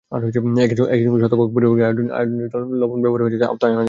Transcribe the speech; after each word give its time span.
একই 0.11 1.03
সঙ্গে 1.07 1.21
শতভাগ 1.23 1.49
পরিবারকে 1.55 1.83
আয়োডিনযুক্ত 1.83 2.55
ভোজ্য 2.55 2.75
লবণ 2.81 2.99
ব্যবহারের 3.01 3.43
আওতায় 3.43 3.71
আনা 3.71 3.75
হবে। 3.75 3.79